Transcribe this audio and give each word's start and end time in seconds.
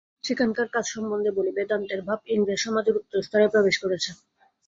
সেখানকার 0.23 0.67
কাজ 0.75 0.85
সম্বন্ধে 0.87 1.31
বলি, 1.37 1.51
বেদান্তের 1.57 2.01
ভাব 2.07 2.19
ইংরেজ 2.33 2.59
সমাজের 2.59 2.97
উচ্চ 2.99 3.13
স্তরে 3.25 3.47
প্রবেশ 3.53 3.75
করেছে। 3.83 4.09